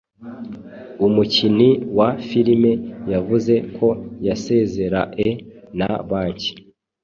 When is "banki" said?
6.09-6.51